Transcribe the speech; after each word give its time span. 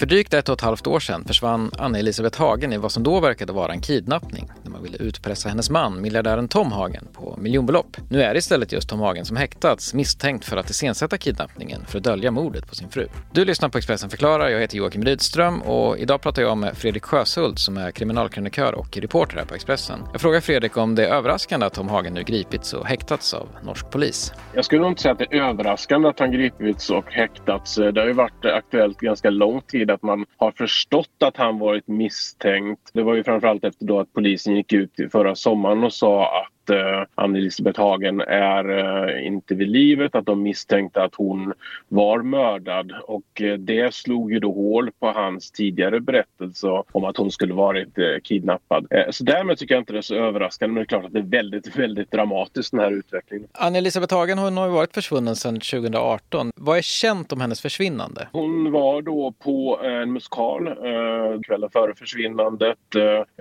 För 0.00 0.06
drygt 0.06 0.34
ett 0.34 0.48
och 0.48 0.52
ett 0.52 0.60
halvt 0.60 0.86
år 0.86 1.00
sedan 1.00 1.24
försvann 1.24 1.70
Anna-Elisabeth 1.78 2.40
Hagen 2.40 2.72
i 2.72 2.76
vad 2.76 2.92
som 2.92 3.02
då 3.02 3.20
verkade 3.20 3.52
vara 3.52 3.72
en 3.72 3.80
kidnappning 3.80 4.50
när 4.62 4.70
man 4.70 4.82
ville 4.82 4.96
utpressa 4.96 5.48
hennes 5.48 5.70
man, 5.70 6.02
miljardären 6.02 6.48
Tom 6.48 6.72
Hagen, 6.72 7.08
på 7.12 7.36
miljonbelopp. 7.40 7.96
Nu 8.08 8.22
är 8.22 8.32
det 8.32 8.38
istället 8.38 8.72
just 8.72 8.88
Tom 8.88 9.00
Hagen 9.00 9.24
som 9.24 9.36
häktats 9.36 9.94
misstänkt 9.94 10.44
för 10.44 10.56
att 10.56 10.70
iscensätta 10.70 11.18
kidnappningen 11.18 11.84
för 11.86 11.98
att 11.98 12.04
dölja 12.04 12.30
mordet 12.30 12.68
på 12.68 12.74
sin 12.74 12.88
fru. 12.88 13.06
Du 13.32 13.44
lyssnar 13.44 13.68
på 13.68 13.78
Expressen 13.78 14.10
förklarar. 14.10 14.48
Jag 14.48 14.60
heter 14.60 14.76
Joakim 14.76 15.04
Rydström 15.04 15.62
och 15.62 15.98
idag 15.98 16.20
pratar 16.20 16.42
jag 16.42 16.58
med 16.58 16.76
Fredrik 16.76 17.04
Sjöshult 17.04 17.58
som 17.58 17.76
är 17.76 17.90
kriminalkrönikör 17.90 18.74
och 18.74 18.96
reporter 18.96 19.36
här 19.36 19.44
på 19.44 19.54
Expressen. 19.54 19.98
Jag 20.12 20.20
frågar 20.20 20.40
Fredrik 20.40 20.76
om 20.76 20.94
det 20.94 21.06
är 21.06 21.14
överraskande 21.14 21.66
att 21.66 21.74
Tom 21.74 21.88
Hagen 21.88 22.14
nu 22.14 22.22
gripits 22.22 22.72
och 22.72 22.86
häktats 22.86 23.34
av 23.34 23.48
norsk 23.64 23.90
polis. 23.90 24.32
Jag 24.54 24.64
skulle 24.64 24.80
nog 24.80 24.90
inte 24.90 25.02
säga 25.02 25.12
att 25.12 25.18
det 25.18 25.36
är 25.36 25.42
överraskande 25.42 26.08
att 26.08 26.18
han 26.18 26.32
gripits 26.32 26.90
och 26.90 27.12
häktats. 27.12 27.74
Det 27.74 28.00
har 28.00 28.06
ju 28.06 28.12
varit 28.12 28.44
aktuellt 28.44 28.98
ganska 28.98 29.30
lång 29.30 29.60
tid 29.60 29.89
att 29.90 30.02
man 30.02 30.26
har 30.36 30.52
förstått 30.52 31.22
att 31.24 31.36
han 31.36 31.58
varit 31.58 31.88
misstänkt. 31.88 32.90
Det 32.92 33.02
var 33.02 33.14
ju 33.14 33.24
framförallt 33.24 33.64
efter 33.64 33.86
då 33.86 34.00
att 34.00 34.12
polisen 34.12 34.56
gick 34.56 34.72
ut 34.72 34.92
förra 35.12 35.34
sommaren 35.34 35.84
och 35.84 35.92
sa 35.92 36.40
att 36.40 36.59
eh, 36.70 37.02
Ann-Elisabeth 37.14 37.80
Hagen 37.80 38.20
är 38.20 38.68
eh, 38.68 39.26
inte 39.26 39.54
vid 39.54 39.68
livet, 39.68 40.14
att 40.14 40.26
de 40.26 40.42
misstänkte 40.42 41.02
att 41.02 41.14
hon 41.14 41.52
var 41.88 42.22
mördad 42.22 42.92
och 43.02 43.42
eh, 43.42 43.54
det 43.54 43.94
slog 43.94 44.32
ju 44.32 44.38
då 44.38 44.52
hål 44.52 44.90
på 45.00 45.06
hans 45.06 45.50
tidigare 45.50 46.00
berättelse 46.00 46.68
om 46.92 47.04
att 47.04 47.16
hon 47.16 47.30
skulle 47.30 47.54
varit 47.54 47.98
eh, 47.98 48.04
kidnappad. 48.24 48.86
Så 49.10 49.24
därmed 49.24 49.58
tycker 49.58 49.74
jag 49.74 49.82
inte 49.82 49.92
det 49.92 49.98
är 49.98 50.02
så 50.02 50.14
överraskande 50.14 50.74
men 50.74 50.80
det 50.80 50.84
är 50.84 50.88
klart 50.88 51.04
att 51.04 51.12
det 51.12 51.18
är 51.18 51.22
väldigt, 51.22 51.76
väldigt 51.78 52.10
dramatiskt 52.10 52.70
den 52.70 52.80
här 52.80 52.90
utvecklingen. 52.90 53.48
Ann-Elisabeth 53.52 54.14
Hagen 54.14 54.38
hon 54.38 54.56
har 54.56 54.66
ju 54.66 54.72
varit 54.72 54.94
försvunnen 54.94 55.36
sedan 55.36 55.54
2018. 55.54 56.50
Vad 56.56 56.78
är 56.78 56.82
känt 56.82 57.32
om 57.32 57.40
hennes 57.40 57.60
försvinnande? 57.60 58.28
Hon 58.32 58.72
var 58.72 59.02
då 59.02 59.34
på 59.44 59.80
en 59.82 60.12
musikal 60.12 60.66
eh, 60.66 61.40
kvällen 61.46 61.70
före 61.70 61.94
försvinnandet 61.94 62.78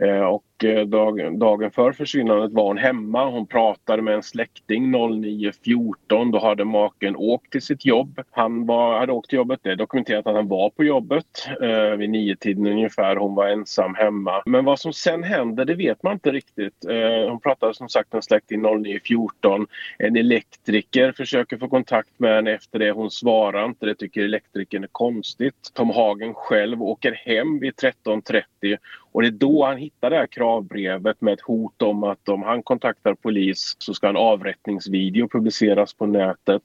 eh, 0.02 0.20
och 0.20 0.44
dag, 0.88 1.40
dagen 1.40 1.72
för 1.72 1.92
försvinnandet 1.92 2.52
var 2.53 2.64
hon 2.64 2.78
hemma. 2.78 3.19
Hon 3.25 3.48
pratade 3.48 4.02
med 4.02 4.14
en 4.14 4.23
släkting 4.23 4.95
09.14. 4.95 6.31
Då 6.31 6.39
hade 6.39 6.66
maken 6.66 7.16
åkt 7.16 7.52
till 7.52 7.62
sitt 7.62 7.86
jobb. 7.86 8.22
Han 8.31 8.66
var, 8.66 9.00
hade 9.00 9.12
åkt 9.12 9.30
till 9.30 9.38
jobbet. 9.38 9.59
Det 9.64 9.72
är 9.72 9.75
dokumenterat 9.75 10.28
att 10.28 10.36
han 10.36 10.48
var 10.48 10.70
på 10.70 10.84
jobbet 10.84 11.25
eh, 11.62 11.97
vid 11.97 12.09
niotiden 12.09 12.67
ungefär. 12.67 13.16
Hon 13.16 13.36
var 13.36 13.47
ensam 13.47 13.95
hemma. 13.95 14.42
Men 14.45 14.66
vad 14.66 14.80
som 14.80 14.94
sen 14.94 15.23
hände 15.23 15.66
det 15.66 15.75
vet 15.75 16.03
man 16.03 16.14
inte 16.14 16.31
riktigt. 16.31 16.86
Eh, 16.86 17.30
hon 17.30 17.40
pratade 17.40 17.73
som 17.73 17.90
sagt 17.90 18.14
med 18.14 18.17
en 18.17 18.23
släkting 18.23 18.66
09.14. 18.66 19.67
En 19.97 20.16
elektriker 20.16 21.12
försöker 21.12 21.58
få 21.58 21.67
kontakt 21.67 22.20
med 22.20 22.36
henne 22.36 22.52
efter 22.52 22.80
det. 22.80 22.92
Hon 22.92 23.12
svarar 23.12 23.66
inte. 23.66 23.86
Det 23.86 23.95
tycker 23.95 24.23
elektrikern 24.23 24.84
är 24.84 24.90
konstigt. 24.92 25.72
Tom 25.73 25.90
Hagen 25.90 26.34
själv 26.34 26.84
åker 26.84 27.12
hem 27.12 27.59
vid 27.59 27.73
13.30 27.73 28.78
och 29.20 29.23
det 29.23 29.30
är 29.30 29.31
då 29.31 29.66
han 29.66 29.78
hittar 29.78 30.09
det 30.09 30.16
här 30.16 30.28
kravbrevet 30.28 31.22
med 31.22 31.34
ett 31.34 31.42
hot 31.42 31.81
om 31.81 32.03
att 32.03 32.30
om 32.30 32.44
han 32.44 32.64
kontaktar 32.64 33.14
polis 33.14 33.75
så 33.80 33.94
ska 33.94 34.09
en 34.09 34.17
avrättningsvideo 34.17 35.28
publiceras 35.28 35.94
på 35.94 36.06
nätet. 36.06 36.62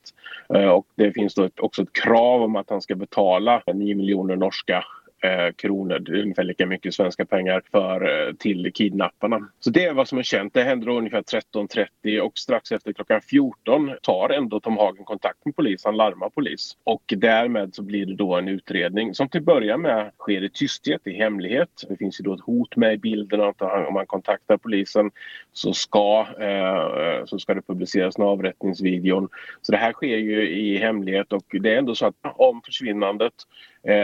Eh, 0.55 0.69
och 0.69 0.87
det 0.95 1.13
finns 1.13 1.35
då 1.35 1.49
också 1.57 1.83
ett 1.83 1.93
krav 1.93 2.43
om 2.43 2.57
att 2.57 2.71
han 2.71 2.83
ska 2.83 2.95
betala 2.95 3.63
9 3.67 3.95
miljoner 3.95 4.37
norska 4.37 4.85
Eh, 5.25 5.53
kronor, 5.53 5.99
det 5.99 6.13
är 6.13 6.23
ungefär 6.23 6.45
lika 6.45 6.67
mycket 6.67 6.95
svenska 6.95 7.25
pengar, 7.25 7.63
för, 7.71 8.29
eh, 8.29 8.35
till 8.35 8.73
kidnapparna. 8.75 9.49
Så 9.61 9.71
det 9.71 9.85
är 9.85 9.95
vad 9.95 10.09
som 10.09 10.19
är 10.19 10.23
känt. 10.23 10.55
Det 10.55 10.63
händer 10.63 10.89
ungefär 10.89 11.23
13.30 11.23 12.21
och 12.21 12.39
strax 12.39 12.73
efter 12.73 12.93
klockan 12.93 13.21
14 13.21 13.95
tar 14.03 14.31
ändå 14.31 14.61
Tom 14.61 14.77
Hagen 14.77 15.05
kontakt 15.05 15.45
med 15.45 15.57
polis. 15.57 15.85
Han 15.85 15.97
larmar 15.97 16.29
polis 16.29 16.77
och 16.85 17.03
därmed 17.17 17.75
så 17.75 17.83
blir 17.83 18.07
det 18.07 18.15
då 18.15 18.35
en 18.35 18.49
utredning 18.49 19.15
som 19.15 19.29
till 19.29 19.43
början 19.43 19.83
med 19.83 20.11
sker 20.19 20.45
i 20.45 20.51
tysthet, 20.51 21.07
i 21.07 21.13
hemlighet. 21.13 21.85
Det 21.89 21.97
finns 21.97 22.21
ju 22.21 22.23
då 22.23 22.35
ett 22.35 22.41
hot 22.41 22.77
med 22.77 22.95
i 22.95 22.99
bilden 22.99 23.41
att 23.41 23.63
om 23.63 23.95
man 23.95 24.07
kontaktar 24.07 24.57
polisen 24.57 25.11
så 25.53 25.73
ska, 25.73 26.27
eh, 26.41 27.25
så 27.25 27.39
ska 27.39 27.55
det 27.55 27.63
publiceras 27.63 28.19
en 28.19 28.25
avrättningsvideon. 28.25 29.29
Så 29.63 29.73
det 29.73 29.79
här 29.79 29.93
sker 29.93 30.17
ju 30.17 30.49
i 30.49 30.79
hemlighet 30.79 31.33
och 31.33 31.45
det 31.51 31.75
är 31.75 31.79
ändå 31.79 31.95
så 31.95 32.07
att 32.07 32.15
om 32.23 32.63
försvinnandet 32.65 33.35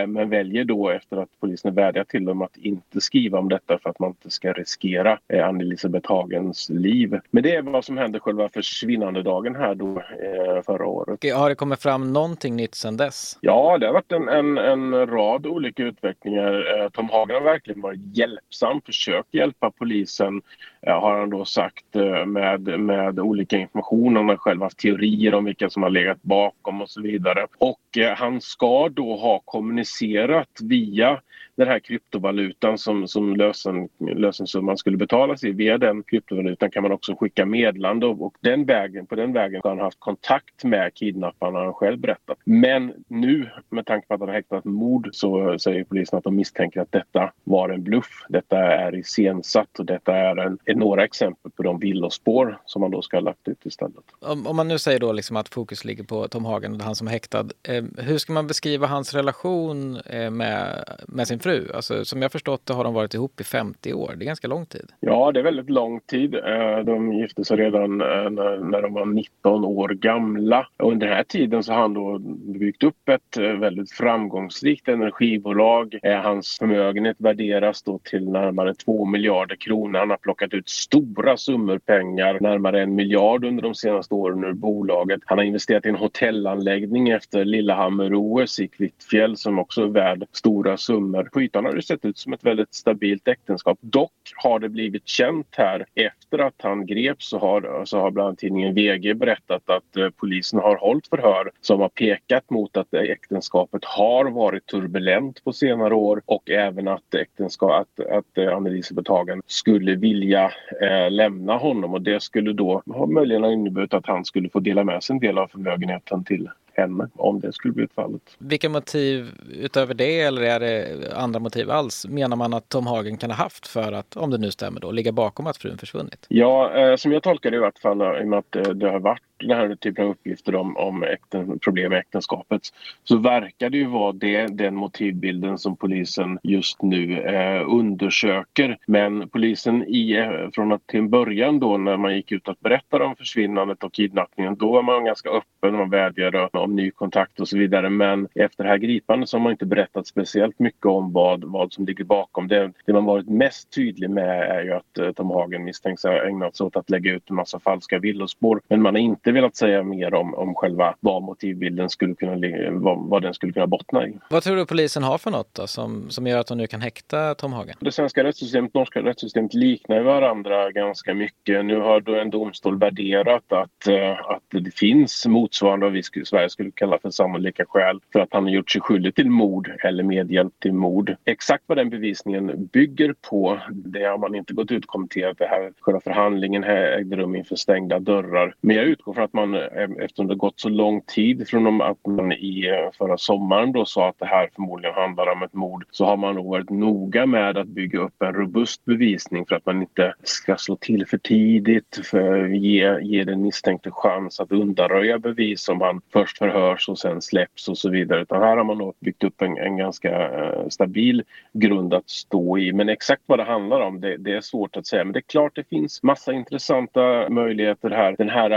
men 0.07 0.31
väljer 0.31 0.65
då 0.65 0.91
efter 0.91 1.17
att 1.17 1.29
polisen 1.41 1.75
vädjat 1.75 2.09
till 2.09 2.25
dem 2.25 2.43
att 2.43 2.57
inte 2.57 3.01
skriva 3.01 3.39
om 3.39 3.49
detta 3.49 3.79
för 3.79 3.91
att 3.91 3.99
man 3.99 4.11
inte 4.11 4.31
ska 4.31 4.53
riskera 4.53 5.19
eh, 5.29 5.49
Ann-Elisabeth 5.49 6.09
Hagens 6.09 6.69
liv. 6.71 7.21
Men 7.31 7.43
det 7.43 7.55
är 7.55 7.63
vad 7.63 7.85
som 7.85 7.99
hände 7.99 8.21
själva 8.21 8.49
försvinnandedagen 8.49 9.57
här 9.57 9.75
då 9.75 9.99
eh, 9.99 10.63
förra 10.67 10.87
året. 10.87 11.33
Har 11.35 11.49
det 11.49 11.55
kommit 11.55 11.83
fram 11.83 12.13
någonting 12.13 12.57
nytt 12.57 12.75
sedan 12.75 12.97
dess? 12.97 13.39
Ja, 13.41 13.79
det 13.79 13.87
har 13.87 13.93
varit 13.93 14.13
en, 14.13 14.29
en, 14.29 14.59
en 14.59 15.07
rad 15.07 15.47
olika 15.47 15.83
utvecklingar. 15.83 16.89
Tom 16.93 17.09
Hagen 17.09 17.37
har 17.37 17.43
verkligen 17.43 17.81
varit 17.81 18.17
hjälpsam, 18.17 18.81
försökt 18.87 19.35
hjälpa 19.35 19.71
polisen 19.71 20.43
Eh, 20.87 21.01
har 21.01 21.19
han 21.19 21.31
då 21.31 21.45
sagt 21.45 21.97
eh, 21.97 22.27
med, 22.27 22.81
med 22.81 23.21
olika 23.21 23.57
information. 23.57 24.17
Han 24.17 24.29
har 24.29 24.37
själv 24.37 24.63
haft 24.63 24.79
teorier 24.79 25.35
om 25.35 25.45
vilka 25.45 25.71
som 25.71 25.83
har 25.83 25.91
legat 25.91 26.23
bakom 26.23 26.83
och 26.83 26.91
så 26.91 27.03
vidare. 27.03 27.47
Och 27.59 27.99
eh, 27.99 28.17
han 28.17 28.41
ska 28.41 28.89
då 28.89 29.17
ha 29.17 29.43
kommunicerat 29.45 30.59
via 30.63 31.21
den 31.61 31.69
här 31.69 31.79
kryptovalutan 31.79 32.79
som, 32.79 33.09
som 33.09 33.37
lösen, 33.37 33.89
lösensumman 33.99 34.77
skulle 34.77 34.97
betalas 34.97 35.45
i. 35.45 35.53
Via 35.53 35.79
den 35.79 36.03
kryptovalutan 36.03 36.71
kan 36.71 36.83
man 36.83 36.93
också 36.93 37.17
skicka 37.21 37.47
meddelande 37.47 38.07
och, 38.07 38.27
och 38.27 38.35
den 38.41 38.65
vägen, 38.65 39.07
på 39.07 39.15
den 39.15 39.33
vägen 39.33 39.61
har 39.65 39.71
han 39.71 39.79
haft 39.79 40.01
kontakt 40.01 40.65
med 40.65 40.95
kidnapparna 40.95 41.59
har 41.59 41.65
han 41.65 41.75
själv 41.75 41.99
berättat. 41.99 42.39
Men 42.45 42.93
nu 43.09 43.51
med 43.71 43.87
tanke 43.87 44.07
på 44.07 44.15
att 44.15 44.21
han 44.21 44.29
har 44.29 44.37
häktat 44.37 44.65
mord 44.65 45.09
så 45.13 45.59
säger 45.59 45.85
polisen 45.85 46.19
att 46.19 46.25
de 46.25 46.37
misstänker 46.37 46.81
att 46.81 46.93
detta 46.93 47.33
var 47.45 47.69
en 47.69 47.83
bluff. 47.83 48.27
Detta 48.29 48.59
är 48.59 48.95
iscensatt 48.95 49.79
och 49.79 49.87
detta 49.87 50.17
är, 50.17 50.37
en, 50.37 50.59
är 50.65 50.75
några 50.75 51.05
exempel 51.05 51.51
på 51.51 51.63
de 51.63 51.79
villospår 51.79 52.59
som 52.67 52.81
man 52.81 52.91
då 52.91 53.03
ska 53.03 53.17
ha 53.17 53.23
lagt 53.23 53.49
ut 53.49 53.67
istället. 53.67 54.05
Om, 54.21 54.47
om 54.47 54.57
man 54.57 54.69
nu 54.69 54.79
säger 54.79 54.99
då 54.99 55.13
liksom 55.13 55.37
att 55.37 55.49
fokus 55.49 55.85
ligger 55.85 56.05
på 56.05 56.29
Tom 56.29 56.45
Hagen 56.45 56.75
och 56.75 56.81
han 56.81 56.97
som 56.97 57.07
är 57.07 57.13
häktad. 57.13 57.47
Eh, 57.63 57.85
hur 57.99 58.19
ska 58.19 58.33
man 58.33 58.47
beskriva 58.47 58.87
hans 58.87 59.15
relation 59.15 59.97
eh, 59.97 60.31
med, 60.31 60.85
med 61.09 61.29
sin 61.29 61.39
fru? 61.41 61.50
Alltså, 61.75 62.05
som 62.05 62.23
jag 62.23 62.33
förstått 62.33 62.67
det 62.67 62.75
har 62.75 62.85
de 62.85 62.95
varit 62.95 63.15
ihop 63.15 63.41
i 63.41 63.45
50 63.45 63.93
år. 63.95 64.15
Det 64.17 64.25
är 64.25 64.27
ganska 64.27 64.49
lång 64.49 64.67
tid. 64.67 64.93
Ja, 65.01 65.33
det 65.33 65.41
är 65.41 65.45
väldigt 65.45 65.71
lång 65.71 66.01
tid. 66.01 66.35
Eh, 66.35 66.79
de 66.85 67.13
gifte 67.13 67.45
sig 67.45 67.57
redan 67.57 68.01
eh, 68.01 68.31
när 68.61 68.83
de 68.83 68.95
var 68.95 69.07
19 69.07 69.65
år 69.65 69.89
gamla. 69.89 70.67
Och 70.77 70.93
under 70.93 71.07
den 71.07 71.17
här 71.17 71.25
tiden 71.25 71.63
så 71.63 71.73
har 71.73 71.81
han 71.81 71.95
då 71.95 72.19
byggt 72.59 72.83
upp 72.83 73.09
ett 73.09 73.37
eh, 73.37 73.53
väldigt 73.53 73.93
framgångsrikt 73.93 74.89
energibolag. 74.89 75.99
Hans 76.03 76.59
förmögenhet 76.59 77.17
värderas 77.19 77.83
då 77.83 77.99
till 77.99 78.29
närmare 78.29 78.75
2 78.75 79.05
miljarder 79.05 79.57
kronor. 79.57 79.99
Han 79.99 80.11
har 80.11 80.17
plockat 80.17 80.55
ut 80.55 80.69
stora 80.69 81.37
summor 81.37 81.79
pengar, 81.79 82.39
närmare 82.41 82.83
en 82.83 82.95
miljard 82.95 83.45
under 83.45 83.63
de 83.63 83.75
senaste 83.75 84.15
åren 84.15 84.45
ur 84.45 84.53
bolaget. 84.53 85.21
Han 85.27 85.39
har 85.39 85.45
investerat 85.45 85.87
i 85.87 85.89
en 85.89 85.97
hotellanläggning 85.97 87.09
efter 87.09 87.45
Lillehammer-OS 87.45 88.61
i 88.61 88.69
Kvitfjäll 88.69 89.37
som 89.37 89.59
också 89.59 89.83
är 89.83 89.87
värd 89.87 90.25
stora 90.33 90.77
summor. 90.77 91.29
På 91.41 91.45
ytan 91.45 91.65
har 91.65 91.73
det 91.73 91.83
sett 91.83 92.05
ut 92.05 92.19
som 92.19 92.33
ett 92.33 92.45
väldigt 92.45 92.75
stabilt 92.75 93.29
äktenskap. 93.29 93.79
Dock 93.81 94.13
har 94.37 94.59
det 94.59 94.69
blivit 94.69 95.09
känt 95.09 95.47
här 95.51 95.87
efter 95.95 96.39
att 96.39 96.55
han 96.63 96.87
greps 96.87 97.29
så 97.29 97.39
har, 97.39 97.85
så 97.85 97.99
har 97.99 98.11
bland 98.11 98.27
annat 98.27 98.39
tidningen 98.39 98.75
VG 98.75 99.15
berättat 99.15 99.71
att 99.71 99.97
eh, 99.97 100.11
polisen 100.11 100.59
har 100.59 100.77
hållit 100.77 101.07
förhör 101.07 101.51
som 101.61 101.81
har 101.81 101.89
pekat 101.89 102.51
mot 102.51 102.77
att 102.77 102.95
äktenskapet 102.95 103.85
har 103.85 104.31
varit 104.31 104.67
turbulent 104.67 105.45
på 105.45 105.53
senare 105.53 105.95
år 105.95 106.23
och 106.25 106.51
även 106.51 106.89
att, 106.89 107.15
äktenskap, 107.15 107.71
att, 107.71 108.07
att 108.07 108.39
eh, 108.39 108.57
Ann-Elisabeth 108.57 109.11
Hagen 109.11 109.43
skulle 109.47 109.97
vilja 109.97 110.53
eh, 110.83 111.11
lämna 111.11 111.57
honom 111.57 111.95
och 111.95 112.03
det 112.03 112.23
skulle 112.23 112.53
då 112.53 112.83
ha 112.87 113.07
möjligen 113.07 113.45
ha 113.45 113.53
inneburit 113.53 113.95
att 113.95 114.07
han 114.07 114.25
skulle 114.25 114.49
få 114.49 114.61
dela 114.61 114.85
med 114.85 115.03
sig 115.03 115.15
en 115.15 115.21
del 115.21 115.39
av 115.39 115.49
förmögenheten 115.49 116.25
till 116.25 116.49
henne 116.81 117.09
om 117.15 117.41
det 117.41 117.53
skulle 117.53 117.75
bli 117.75 117.87
fallet. 117.95 118.23
Vilka 118.39 118.69
motiv 118.69 119.29
utöver 119.51 119.95
det 119.95 120.21
eller 120.21 120.43
är 120.43 120.61
det 120.61 121.17
andra 121.17 121.41
motiv 121.41 121.71
alls 121.71 122.07
menar 122.09 122.37
man 122.37 122.55
att 122.55 122.69
Tom 122.69 122.87
Hagen 122.87 123.17
kan 123.17 123.31
ha 123.31 123.37
haft 123.37 123.67
för 123.67 123.93
att, 123.93 124.17
om 124.17 124.31
det 124.31 124.39
nu 124.39 124.51
stämmer 124.51 124.81
då, 124.81 124.91
ligga 124.91 125.13
bakom 125.13 125.47
att 125.47 125.57
frun 125.57 125.79
försvunnit? 125.79 126.27
Ja, 126.29 126.73
eh, 126.75 126.97
som 126.97 127.13
jag 127.13 127.23
tolkar 127.23 127.51
det 127.51 127.57
i 127.57 127.61
vart 127.61 127.79
fall 127.79 128.03
i 128.03 128.25
och 128.25 128.29
med 128.29 128.39
att 128.39 128.53
det, 128.53 128.75
det 128.75 128.91
har 128.91 129.01
varit 129.01 129.23
den 129.41 129.59
här 129.59 129.75
typen 129.75 130.05
av 130.05 130.11
uppgifter 130.11 130.55
om, 130.55 130.77
om 130.77 131.03
äkten, 131.03 131.59
problem 131.59 131.91
med 131.91 131.99
äktenskapet 131.99 132.63
så 133.05 133.17
verkar 133.17 133.71
det 133.71 133.79
ju 133.79 133.87
vara 133.87 134.13
det, 134.13 134.47
den 134.47 134.75
motivbilden 134.75 135.59
som 135.59 135.77
polisen 135.77 136.39
just 136.43 136.83
nu 136.83 137.21
eh, 137.21 137.65
undersöker. 137.69 138.79
Men 138.87 139.29
polisen 139.29 139.85
i, 139.89 140.13
eh, 140.17 140.51
från 140.55 140.73
att 140.73 140.87
till 140.87 140.99
en 140.99 141.11
början 141.11 141.61
då 141.61 141.77
när 141.77 141.97
man 141.97 142.17
gick 142.17 142.33
ut 142.33 142.49
att 142.49 142.61
berätta 142.61 143.05
om 143.05 143.17
försvinnandet 143.17 143.85
och 143.85 143.93
kidnappningen 143.93 144.57
då 144.57 144.73
var 144.73 144.83
man 144.83 145.05
ganska 145.05 145.31
öppen, 145.31 145.77
man 145.77 145.91
vädjade 145.91 146.49
om 146.53 146.77
ny 146.77 146.91
kontakt 146.91 147.41
och 147.41 147.49
så 147.49 147.59
vidare. 147.59 147.91
Men 147.91 148.29
efter 148.35 148.65
det 148.65 148.71
här 148.71 148.79
gripandet 148.79 149.29
så 149.29 149.37
har 149.37 149.43
man 149.43 149.53
inte 149.53 149.67
berättat 149.67 150.07
speciellt 150.07 150.59
mycket 150.59 150.87
om 150.87 151.13
vad, 151.13 151.45
vad 151.45 151.73
som 151.73 151.87
ligger 151.87 152.05
bakom. 152.05 152.49
Det, 152.49 152.73
det 152.87 152.93
man 152.93 153.05
varit 153.05 153.29
mest 153.29 153.75
tydlig 153.75 154.11
med 154.11 154.51
är 154.51 154.63
ju 154.63 154.73
att 154.73 154.99
eh, 154.99 155.13
Tom 155.13 155.31
Hagen 155.31 155.65
misstänks 155.65 156.05
ha 156.05 156.27
ägnat 156.27 156.57
sig 156.57 156.67
åt 156.67 156.77
att 156.77 156.91
lägga 156.91 157.13
ut 157.13 157.31
en 157.31 157.37
massa 157.37 157.61
falska 157.61 157.99
villospår. 157.99 158.61
Men 158.69 158.83
man 158.83 158.95
har 158.95 159.01
inte 159.01 159.30
inte 159.31 159.41
velat 159.41 159.57
säga 159.57 159.83
mer 159.83 160.15
om, 160.15 160.35
om 160.35 160.55
själva 160.55 160.95
vad 161.01 161.23
motivbilden 161.23 161.91
skulle 161.91 162.15
kunna, 162.15 162.37
vad, 162.71 162.99
vad 162.99 163.23
den 163.23 163.35
skulle 163.35 163.53
kunna 163.53 163.67
bottna 163.67 164.07
i. 164.07 164.19
Vad 164.31 164.43
tror 164.43 164.57
du 164.57 164.67
polisen 164.67 165.03
har 165.03 165.19
för 165.19 165.31
något 165.31 165.55
då, 165.55 165.67
som, 165.67 166.11
som 166.11 166.27
gör 166.27 166.39
att 166.39 166.47
de 166.47 166.59
nu 166.59 166.67
kan 166.67 166.81
häkta 166.81 167.35
Tom 167.35 167.53
Hagen? 167.53 167.77
Det 167.81 167.93
svenska 167.93 168.25
rättssystemet 168.25 168.71
och 168.75 168.81
norska 168.81 169.03
rättssystemet 169.03 169.55
liknar 169.55 170.01
varandra 170.01 170.71
ganska 170.71 171.15
mycket. 171.15 171.65
Nu 171.65 171.81
har 171.81 172.01
då 172.01 172.15
en 172.15 172.31
domstol 172.31 172.79
värderat 172.79 173.53
att, 173.53 173.87
eh, 173.89 174.31
att 174.31 174.43
det 174.51 174.75
finns 174.75 175.27
motsvarande 175.27 175.87
vad 175.87 175.93
vi 175.93 175.99
i 175.99 176.25
Sverige 176.25 176.51
skulle 176.51 176.71
kalla 176.71 176.99
för 176.99 177.11
sannolika 177.11 177.65
skäl 177.69 178.01
för 178.13 178.21
att 178.21 178.29
han 178.33 178.45
har 178.45 178.51
gjort 178.51 178.71
sig 178.71 178.81
skyldig 178.81 179.15
till 179.15 179.31
mord 179.31 179.73
eller 179.85 180.03
medhjälp 180.03 180.53
till 180.59 180.73
mord. 180.73 181.17
Exakt 181.25 181.65
vad 181.67 181.79
den 181.79 181.91
bevisningen 181.91 182.67
bygger 182.73 183.15
på, 183.31 183.61
det 183.71 184.05
har 184.05 184.19
man 184.19 184.35
inte 184.35 184.55
gått 184.55 184.71
ut 184.71 184.85
och 184.85 184.91
kommenterat. 184.91 185.39
Det 185.39 185.47
här, 185.47 185.73
själva 185.81 186.01
förhandlingen 186.01 186.63
här 186.63 186.83
ägde 186.83 187.17
rum 187.17 187.37
inför 187.37 187.57
stängda 187.57 187.99
dörrar. 187.99 188.55
Men 188.61 188.77
jag 188.77 188.85
utgår 188.85 189.15
från 189.21 189.25
att 189.25 189.33
man, 189.33 189.55
eh, 189.55 190.05
eftersom 190.05 190.27
det 190.27 190.35
gått 190.35 190.61
så 190.61 190.69
lång 190.69 191.01
tid 191.01 191.49
från 191.49 191.81
att 191.81 192.07
man 192.07 192.33
i 192.33 192.67
eh, 192.69 192.91
förra 192.99 193.17
sommaren 193.17 193.73
då 193.73 193.85
sa 193.85 194.09
att 194.09 194.19
det 194.19 194.27
här 194.27 194.49
förmodligen 194.55 194.95
handlar 194.95 195.33
om 195.33 195.43
ett 195.43 195.53
mord, 195.53 195.85
så 195.91 196.05
har 196.05 196.17
man 196.17 196.35
nog 196.35 196.47
varit 196.47 196.71
noga 196.71 197.27
med 197.27 197.59
att 197.59 197.69
bygga 197.69 197.99
upp 197.99 198.23
en 198.23 198.33
robust 198.33 198.85
bevisning 198.85 199.47
för 199.47 199.57
att 199.57 199.67
man 199.67 199.81
inte 199.83 200.15
ska 200.23 200.57
slå 200.57 200.77
till 200.77 201.07
för 201.07 201.19
tidigt, 201.19 202.01
för 202.05 202.47
ge, 202.47 203.01
ge 203.01 203.25
den 203.25 203.43
misstänkte 203.43 203.91
chans 203.91 204.41
att 204.41 204.53
undanröja 204.53 205.19
bevis 205.19 205.63
som 205.63 205.81
han 205.81 206.01
först 206.13 206.39
förhörs 206.39 206.89
och 206.89 206.99
sen 206.99 207.23
släpps 207.23 207.69
och 207.69 207.79
så 207.79 207.91
vidare. 207.91 208.23
Utan 208.23 208.43
här 208.43 208.57
har 208.57 208.65
man 208.65 208.79
nog 208.79 208.95
byggt 209.01 209.25
upp 209.25 209.43
en, 209.43 209.59
en 209.59 209.77
ganska 209.77 210.31
eh, 210.31 210.69
stabil 210.69 211.23
grund 211.53 211.95
att 211.95 212.11
stå 212.11 212.59
i. 212.59 212.73
Men 212.73 212.89
exakt 212.89 213.23
vad 213.27 213.39
det 213.39 213.45
handlar 213.45 213.81
om, 213.81 214.01
det, 214.01 214.17
det, 214.17 214.33
är 214.33 214.41
svårt 214.41 214.77
att 214.77 214.87
säga. 214.87 215.05
Men 215.05 215.13
det 215.13 215.19
är 215.19 215.31
klart 215.31 215.53
det 215.55 215.69
finns 215.69 216.03
massa 216.03 216.33
intressanta 216.33 217.29
möjligheter 217.29 217.91
här. 217.91 218.15
Den 218.19 218.31
här 218.31 218.51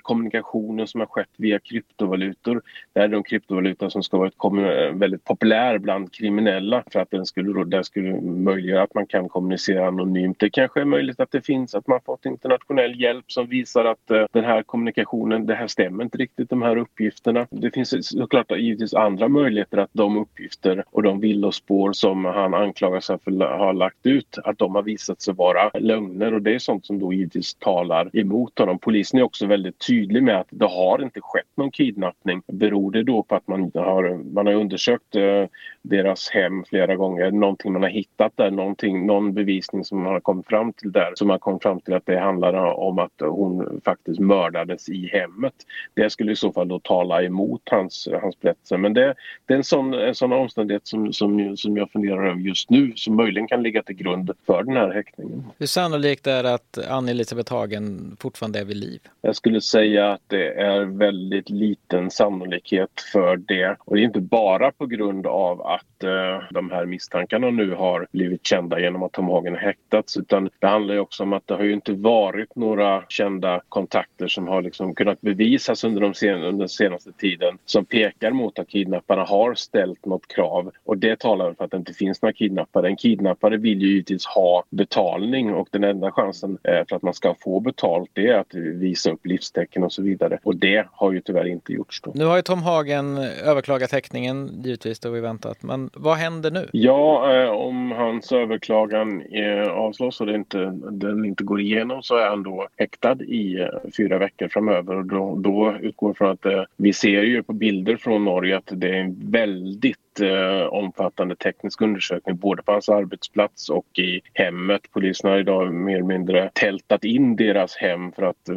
kommunikationen 0.00 0.86
som 0.86 1.00
har 1.00 1.06
skett 1.06 1.28
via 1.36 1.58
kryptovalutor. 1.58 2.62
Det 2.92 3.00
är 3.00 3.08
de 3.08 3.22
kryptovalutor 3.22 3.88
som 3.88 4.02
ska 4.02 4.18
vara 4.18 4.86
eh, 4.86 4.92
väldigt 4.92 5.24
populär 5.24 5.78
bland 5.78 6.12
kriminella 6.12 6.82
för 6.92 7.00
att 7.00 7.10
den 7.10 7.26
skulle, 7.26 7.64
den 7.64 7.84
skulle 7.84 8.20
möjliggöra 8.20 8.82
att 8.82 8.94
man 8.94 9.06
kan 9.06 9.28
kommunicera 9.28 9.86
anonymt. 9.86 10.38
Det 10.38 10.50
kanske 10.50 10.80
är 10.80 10.84
möjligt 10.84 11.20
att 11.20 11.30
det 11.30 11.46
finns 11.46 11.74
att 11.74 11.86
man 11.86 12.00
fått 12.06 12.26
internationell 12.26 13.00
hjälp 13.00 13.32
som 13.32 13.46
visar 13.46 13.84
att 13.84 14.10
uh, 14.10 14.24
den 14.32 14.44
här 14.44 14.62
kommunikationen, 14.62 15.46
det 15.46 15.54
här 15.54 15.66
stämmer 15.66 16.04
inte 16.04 16.18
riktigt 16.18 16.50
de 16.50 16.62
här 16.62 16.76
uppgifterna. 16.76 17.46
Det 17.50 17.70
finns 17.70 18.08
såklart 18.08 18.50
givetvis 18.58 18.94
andra 18.94 19.28
möjligheter 19.28 19.78
att 19.78 19.90
de 19.92 20.16
uppgifter 20.16 20.84
och 20.90 21.02
de 21.02 21.20
villospår 21.20 21.92
som 21.92 22.24
han 22.24 22.54
anklagar 22.54 23.00
sig 23.00 23.18
för 23.24 23.30
att 23.30 23.58
ha 23.58 23.72
lagt 23.72 24.06
ut, 24.06 24.38
att 24.44 24.58
de 24.58 24.74
har 24.74 24.82
visat 24.82 25.20
sig 25.20 25.34
vara 25.34 25.70
lögner 25.74 26.34
och 26.34 26.42
det 26.42 26.54
är 26.54 26.58
sånt 26.58 26.86
som 26.86 26.98
då 26.98 27.12
givetvis 27.12 27.54
talar 27.54 28.16
emot 28.16 28.58
honom. 28.58 28.78
Polisen 28.78 29.20
är 29.20 29.22
också 29.22 29.46
väldigt 29.46 29.78
tydlig 29.86 30.22
med 30.22 30.40
att 30.40 30.46
det 30.50 30.66
har 30.66 31.02
inte 31.02 31.20
skett 31.20 31.46
någon 31.54 31.70
kidnappning. 31.70 32.42
Beror 32.46 32.90
det 32.90 33.02
då 33.02 33.22
på 33.22 33.34
att 33.34 33.48
man 33.48 33.70
har, 33.74 34.32
man 34.34 34.46
har 34.46 34.54
undersökt 34.54 35.14
eh, 35.14 35.44
deras 35.82 36.30
hem 36.30 36.64
flera 36.64 36.96
gånger, 36.96 37.30
någonting 37.30 37.72
man 37.72 37.82
har 37.82 37.90
hittat 37.90 38.32
där, 38.36 38.50
någonting, 38.50 39.06
någon 39.06 39.34
bevisning 39.34 39.84
som 39.84 40.02
man 40.02 40.12
har 40.12 40.20
kommit 40.20 40.46
fram 40.46 40.72
till 40.72 40.92
där 40.92 41.12
som 41.14 41.30
har 41.30 41.38
kommit 41.38 41.62
fram 41.62 41.80
till 41.80 41.94
att 41.94 42.06
det 42.06 42.18
handlar 42.18 42.54
om 42.54 42.98
att 42.98 43.20
hon 43.20 43.80
faktiskt 43.84 44.20
mördades 44.20 44.88
i 44.88 45.10
hemmet. 45.12 45.54
Det 45.94 46.10
skulle 46.10 46.32
i 46.32 46.36
så 46.36 46.52
fall 46.52 46.68
då 46.68 46.78
tala 46.78 47.22
emot 47.22 47.62
hans, 47.70 48.08
hans 48.22 48.40
berättelse. 48.40 48.76
Men 48.76 48.94
det, 48.94 49.14
det 49.46 49.54
är 49.54 49.58
en 49.58 49.64
sån, 49.64 49.94
en 49.94 50.14
sån 50.14 50.32
omständighet 50.32 50.86
som, 50.86 51.12
som, 51.12 51.56
som 51.56 51.76
jag 51.76 51.90
funderar 51.90 52.26
över 52.30 52.40
just 52.40 52.70
nu 52.70 52.92
som 52.96 53.16
möjligen 53.16 53.48
kan 53.48 53.62
ligga 53.62 53.82
till 53.82 53.96
grund 53.96 54.30
för 54.46 54.62
den 54.62 54.76
här 54.76 54.92
häktningen. 54.92 55.44
Hur 55.58 55.66
sannolikt 55.66 56.26
är 56.26 56.42
det 56.42 56.54
att 56.54 56.78
Ann-Elisabeth 56.88 57.52
Hagen 57.52 58.16
fortfarande 58.20 58.58
är 58.60 58.64
vid 58.64 58.76
liv? 58.76 59.00
Jag 59.20 59.36
skulle 59.36 59.60
säga 59.60 59.75
att 60.14 60.20
det 60.26 60.60
är 60.60 60.84
väldigt 60.84 61.50
liten 61.50 62.10
sannolikhet 62.10 62.90
för 63.12 63.36
det. 63.36 63.76
Och 63.80 63.96
det 63.96 64.02
är 64.02 64.04
inte 64.04 64.20
bara 64.20 64.72
på 64.72 64.86
grund 64.86 65.26
av 65.26 65.62
att 65.62 66.04
eh, 66.04 66.42
de 66.50 66.70
här 66.70 66.86
misstankarna 66.86 67.50
nu 67.50 67.74
har 67.74 68.06
blivit 68.12 68.46
kända 68.46 68.80
genom 68.80 69.02
att 69.02 69.12
Tom 69.12 69.28
Hagen 69.28 69.56
häktats 69.56 70.16
utan 70.16 70.50
det 70.58 70.66
handlar 70.66 70.94
ju 70.94 71.00
också 71.00 71.22
om 71.22 71.32
att 71.32 71.46
det 71.46 71.54
har 71.54 71.64
ju 71.64 71.72
inte 71.72 71.92
varit 71.92 72.56
några 72.56 73.02
kända 73.08 73.60
kontakter 73.68 74.28
som 74.28 74.48
har 74.48 74.62
liksom 74.62 74.94
kunnat 74.94 75.20
bevisas 75.20 75.84
under, 75.84 76.00
de 76.00 76.14
sen, 76.14 76.42
under 76.42 76.58
den 76.58 76.68
senaste 76.68 77.12
tiden 77.12 77.58
som 77.64 77.84
pekar 77.84 78.30
mot 78.30 78.58
att 78.58 78.68
kidnapparna 78.68 79.24
har 79.24 79.54
ställt 79.54 80.06
något 80.06 80.28
krav. 80.28 80.70
Och 80.84 80.98
det 80.98 81.18
talar 81.18 81.54
för 81.54 81.64
att 81.64 81.70
det 81.70 81.76
inte 81.76 81.92
finns 81.92 82.22
några 82.22 82.32
kidnappare. 82.32 82.88
En 82.88 82.96
kidnappare 82.96 83.56
vill 83.56 83.82
ju 83.82 83.88
givetvis 83.88 84.26
ha 84.26 84.64
betalning 84.70 85.54
och 85.54 85.68
den 85.70 85.84
enda 85.84 86.12
chansen 86.12 86.58
eh, 86.62 86.86
för 86.88 86.96
att 86.96 87.02
man 87.02 87.14
ska 87.14 87.34
få 87.40 87.60
betalt 87.60 88.10
det 88.12 88.28
är 88.28 88.38
att 88.38 88.54
visa 88.54 89.10
upp 89.10 89.26
livstecken 89.56 89.84
och 89.84 89.92
så 89.92 90.02
vidare. 90.02 90.38
Och 90.42 90.56
det 90.56 90.86
har 90.92 91.12
ju 91.12 91.20
tyvärr 91.20 91.46
inte 91.46 91.72
gjorts. 91.72 92.00
Då. 92.02 92.12
Nu 92.14 92.24
har 92.24 92.36
ju 92.36 92.42
Tom 92.42 92.62
Hagen 92.62 93.18
överklagat 93.44 93.92
häktningen, 93.92 94.62
givetvis, 94.64 95.00
det 95.00 95.08
har 95.08 95.14
vi 95.14 95.20
väntat. 95.20 95.62
Men 95.62 95.90
vad 95.94 96.16
händer 96.16 96.50
nu? 96.50 96.68
Ja, 96.72 97.32
eh, 97.34 97.50
om 97.50 97.92
hans 97.92 98.32
överklagan 98.32 99.22
eh, 99.22 99.68
avslås 99.68 100.20
och 100.20 100.26
det 100.26 100.34
inte, 100.34 100.58
den 100.90 101.24
inte 101.24 101.44
går 101.44 101.60
igenom 101.60 102.02
så 102.02 102.16
är 102.16 102.28
han 102.28 102.42
då 102.42 102.68
häktad 102.76 103.16
i 103.22 103.60
eh, 103.60 103.90
fyra 103.96 104.18
veckor 104.18 104.48
framöver. 104.48 104.96
Och 104.96 105.06
då, 105.06 105.36
då 105.36 105.76
utgår 105.80 106.14
från 106.14 106.30
att 106.30 106.46
eh, 106.46 106.62
vi 106.76 106.92
ser 106.92 107.22
ju 107.22 107.42
på 107.42 107.52
bilder 107.52 107.96
från 107.96 108.24
Norge 108.24 108.56
att 108.56 108.70
det 108.72 108.88
är 108.88 109.00
en 109.00 109.30
väldigt 109.30 109.98
eh, 110.20 110.66
omfattande 110.66 111.36
teknisk 111.36 111.80
undersökning 111.80 112.36
både 112.36 112.62
på 112.62 112.72
hans 112.72 112.88
arbetsplats 112.88 113.68
och 113.68 113.98
i 113.98 114.20
hemmet. 114.34 114.80
Polisen 114.92 115.30
har 115.30 115.38
idag 115.38 115.74
mer 115.74 115.94
eller 115.94 116.06
mindre 116.06 116.50
tältat 116.54 117.04
in 117.04 117.36
deras 117.36 117.76
hem 117.76 118.12
för 118.12 118.22
att 118.22 118.48
eh, 118.48 118.56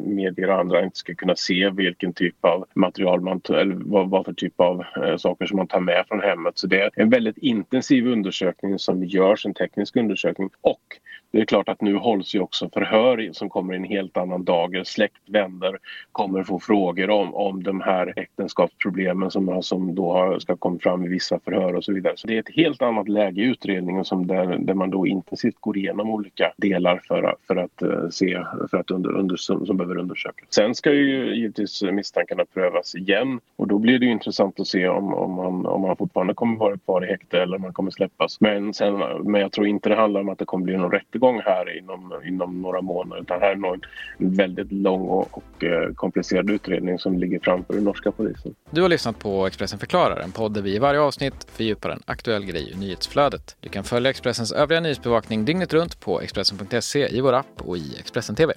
medier 0.00 0.50
och 0.50 0.60
andra 0.60 0.84
inte 0.84 0.98
ska 0.98 1.14
kunna 1.14 1.36
se 1.36 1.70
vilken 1.70 2.12
typ 2.12 2.44
av 2.44 2.66
material 2.74 3.20
man 3.20 3.40
eller 3.48 3.74
vad, 3.74 4.10
vad 4.10 4.24
för 4.24 4.32
typ 4.32 4.60
av 4.60 4.84
eh, 5.04 5.16
saker 5.16 5.46
som 5.46 5.56
man 5.56 5.66
tar 5.66 5.80
med 5.80 6.04
från 6.08 6.20
hemmet. 6.20 6.58
Så 6.58 6.66
det 6.66 6.80
är 6.80 6.90
en 6.96 7.10
väldigt 7.10 7.38
intensiv 7.38 8.06
undersökning 8.06 8.78
som 8.78 9.04
görs, 9.04 9.46
en 9.46 9.54
teknisk 9.54 9.96
undersökning 9.96 10.50
och 10.60 10.82
det 11.30 11.40
är 11.40 11.44
klart 11.44 11.68
att 11.68 11.80
nu 11.80 11.96
hålls 11.96 12.34
ju 12.34 12.40
också 12.40 12.70
förhör 12.70 13.28
som 13.32 13.48
kommer 13.48 13.74
i 13.74 13.76
en 13.76 13.84
helt 13.84 14.16
annan 14.16 14.44
dager. 14.44 14.84
Släkt, 14.84 15.22
vänner 15.26 15.78
kommer 16.12 16.42
få 16.42 16.60
frågor 16.60 17.10
om, 17.10 17.34
om 17.34 17.62
de 17.62 17.80
här 17.80 18.12
äktenskapsproblemen 18.16 19.30
som, 19.30 19.62
som 19.62 19.94
då 19.94 20.12
har, 20.12 20.38
ska 20.38 20.56
komma 20.56 20.78
fram 20.78 21.04
i 21.04 21.08
vissa 21.08 21.40
förhör 21.40 21.74
och 21.74 21.84
så 21.84 21.92
vidare. 21.92 22.12
Så 22.16 22.26
det 22.26 22.34
är 22.34 22.40
ett 22.40 22.54
helt 22.54 22.82
annat 22.82 23.08
läge 23.08 23.42
i 23.42 23.44
utredningen 23.44 24.04
som 24.04 24.26
där, 24.26 24.58
där 24.58 24.74
man 24.74 24.90
då 24.90 25.06
intensivt 25.06 25.56
går 25.60 25.76
igenom 25.76 26.10
olika 26.10 26.52
delar 26.56 27.02
för, 27.08 27.34
för 27.46 27.56
att 27.56 27.82
eh, 27.82 28.08
se, 28.10 28.44
för 28.70 28.78
att 28.78 28.90
under, 28.90 29.10
under, 29.10 29.36
som, 29.36 29.66
som 29.66 29.76
behöver 29.76 29.98
undersökas. 29.98 30.46
Sen 30.50 30.74
ska 30.74 30.92
ju 30.92 31.34
givetvis 31.34 31.82
misstankarna 31.82 32.44
prövas 32.44 32.94
igen 32.94 33.40
och 33.56 33.68
då 33.68 33.78
blir 33.78 33.98
det 33.98 34.06
intressant 34.06 34.60
att 34.60 34.66
se 34.66 34.88
om, 34.88 35.14
om, 35.14 35.38
han, 35.38 35.66
om 35.66 35.84
han 35.84 35.96
fortfarande 35.96 36.34
kommer 36.34 36.56
vara 36.56 36.78
kvar 36.78 37.04
i 37.04 37.06
häkte 37.06 37.42
eller 37.42 37.56
om 37.56 37.64
han 37.64 37.72
kommer 37.72 37.90
släppas. 37.90 38.40
Men, 38.40 38.74
sen, 38.74 38.98
men 39.24 39.40
jag 39.40 39.52
tror 39.52 39.66
inte 39.66 39.88
det 39.88 39.96
handlar 39.96 40.20
om 40.20 40.28
att 40.28 40.38
det 40.38 40.44
kommer 40.44 40.64
bli 40.64 40.76
någon 40.76 40.92
rättegång 40.92 41.17
rättegång 41.18 41.40
här 41.44 41.78
inom, 41.78 42.12
inom 42.24 42.62
några 42.62 42.80
månader 42.80 43.22
utan 43.22 43.40
här 43.40 43.50
är 43.50 43.56
nog 43.56 43.84
en 44.18 44.34
väldigt 44.34 44.72
lång 44.72 45.00
och, 45.00 45.38
och 45.38 45.64
eh, 45.64 45.94
komplicerad 45.94 46.50
utredning 46.50 46.98
som 46.98 47.18
ligger 47.18 47.40
framför 47.42 47.74
den 47.74 47.84
norska 47.84 48.12
polisen. 48.12 48.54
Du 48.70 48.82
har 48.82 48.88
lyssnat 48.88 49.18
på 49.18 49.46
Expressen 49.46 49.78
förklarar, 49.78 50.20
en 50.20 50.32
podd 50.32 50.54
där 50.54 50.62
vi 50.62 50.74
i 50.74 50.78
varje 50.78 51.00
avsnitt 51.00 51.46
fördjupar 51.50 51.90
en 51.90 52.02
aktuell 52.06 52.44
grej 52.44 52.72
i 52.72 52.76
nyhetsflödet. 52.76 53.56
Du 53.60 53.68
kan 53.68 53.84
följa 53.84 54.10
Expressens 54.10 54.52
övriga 54.52 54.80
nyhetsbevakning 54.80 55.44
dygnet 55.44 55.72
runt 55.72 56.00
på 56.00 56.20
Expressen.se, 56.20 57.16
i 57.16 57.20
vår 57.20 57.32
app 57.32 57.62
och 57.62 57.76
i 57.76 57.96
Expressen 57.98 58.36
TV. 58.36 58.52